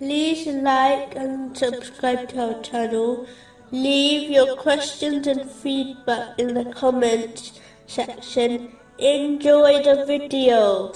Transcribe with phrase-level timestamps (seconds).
[0.00, 3.26] like and subscribe to our channel.
[3.70, 8.76] Leave your questions and feedback in the comments section.
[8.98, 10.92] Enjoy the video.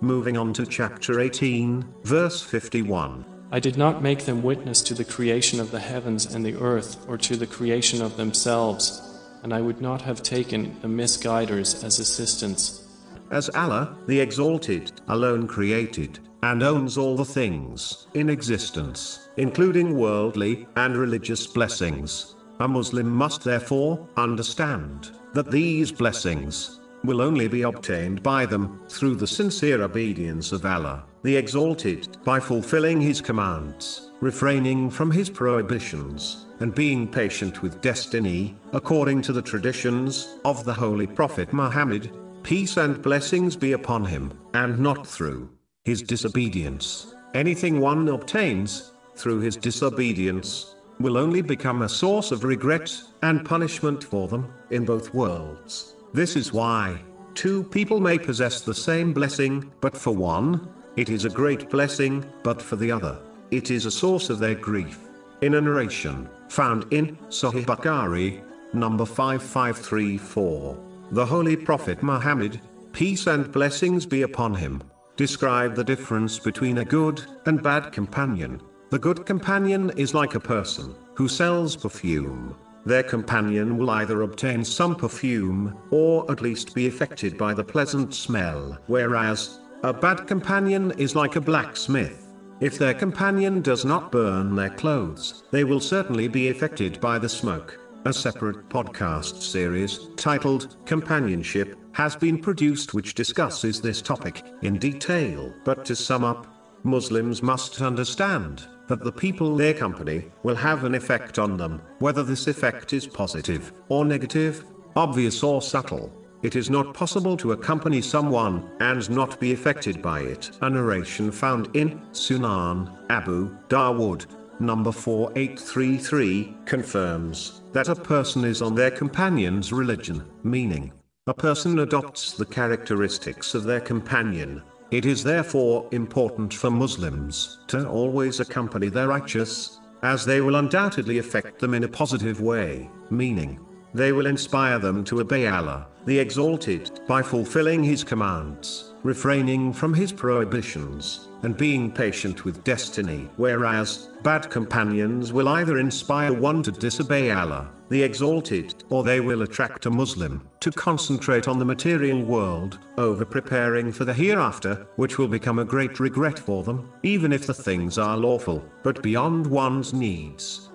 [0.00, 3.24] Moving on to chapter 18, verse 51.
[3.52, 7.04] I did not make them witness to the creation of the heavens and the earth,
[7.08, 11.98] or to the creation of themselves, and I would not have taken the misguiders as
[11.98, 12.86] assistants.
[13.30, 20.66] As Allah, the Exalted, alone created, and owns all the things in existence, including worldly
[20.76, 28.22] and religious blessings, a Muslim must therefore understand that these blessings will only be obtained
[28.22, 34.90] by them through the sincere obedience of Allah, the Exalted, by fulfilling His commands, refraining
[34.90, 41.06] from His prohibitions, and being patient with destiny, according to the traditions of the Holy
[41.06, 42.10] Prophet Muhammad,
[42.42, 45.48] peace and blessings be upon him, and not through
[45.90, 47.16] his disobedience.
[47.34, 52.88] Anything one obtains through his disobedience will only become a source of regret
[53.22, 55.96] and punishment for them in both worlds.
[56.12, 57.00] This is why
[57.34, 62.24] two people may possess the same blessing, but for one, it is a great blessing,
[62.44, 63.18] but for the other,
[63.50, 64.96] it is a source of their grief.
[65.40, 68.42] In a narration found in Sahih Bukhari,
[68.72, 70.78] number 5534,
[71.10, 72.60] the Holy Prophet Muhammad,
[72.92, 74.80] peace and blessings be upon him,
[75.20, 78.58] described the difference between a good and bad companion.
[78.88, 82.56] The good companion is like a person who sells perfume
[82.86, 88.14] their companion will either obtain some perfume, or at least be affected by the pleasant
[88.14, 88.78] smell.
[88.86, 92.26] Whereas, a bad companion is like a blacksmith.
[92.60, 97.28] If their companion does not burn their clothes, they will certainly be affected by the
[97.28, 97.78] smoke.
[98.06, 105.52] A separate podcast series, titled Companionship, has been produced which discusses this topic in detail.
[105.64, 106.46] But to sum up,
[106.82, 112.22] Muslims must understand that the people they accompany will have an effect on them, whether
[112.22, 114.64] this effect is positive or negative,
[114.96, 116.10] obvious or subtle.
[116.42, 120.50] It is not possible to accompany someone and not be affected by it.
[120.62, 124.24] A narration found in Sunan Abu Dawood,
[124.60, 130.92] number 4833, confirms that a person is on their companion's religion, meaning,
[131.26, 134.62] a person adopts the characteristics of their companion.
[134.90, 141.18] It is therefore important for Muslims to always accompany their righteous, as they will undoubtedly
[141.18, 143.60] affect them in a positive way, meaning,
[143.94, 149.94] they will inspire them to obey Allah, the Exalted, by fulfilling His commands, refraining from
[149.94, 153.28] His prohibitions, and being patient with destiny.
[153.36, 159.42] Whereas, bad companions will either inspire one to disobey Allah, the Exalted, or they will
[159.42, 165.18] attract a Muslim to concentrate on the material world, over preparing for the hereafter, which
[165.18, 169.46] will become a great regret for them, even if the things are lawful, but beyond
[169.46, 170.69] one's needs.